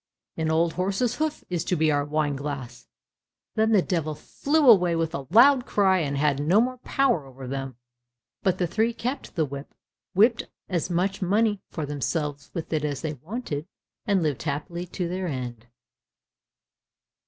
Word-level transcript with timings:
"An 0.35 0.49
old 0.49 0.73
horse's 0.73 1.17
hoof 1.17 1.43
is 1.47 1.63
to 1.65 1.75
be 1.75 1.91
our 1.91 2.03
wineglass." 2.03 2.87
Then 3.53 3.71
the 3.71 3.83
Devil 3.83 4.15
flew 4.15 4.67
away 4.67 4.95
with 4.95 5.13
a 5.13 5.27
loud 5.29 5.67
cry, 5.67 5.99
and 5.99 6.17
had 6.17 6.39
no 6.39 6.59
more 6.59 6.77
power 6.79 7.27
over 7.27 7.45
them, 7.45 7.77
but 8.41 8.57
the 8.57 8.65
three 8.65 8.93
kept 8.93 9.35
the 9.35 9.45
whip, 9.45 9.75
whipped 10.15 10.47
as 10.67 10.89
much 10.89 11.21
money 11.21 11.61
for 11.69 11.85
themselves 11.85 12.49
with 12.51 12.73
it 12.73 12.83
as 12.83 13.01
they 13.03 13.13
wanted, 13.13 13.67
and 14.07 14.23
lived 14.23 14.41
happily 14.41 14.87
to 14.87 15.07
their 15.07 15.27
end. 15.27 15.67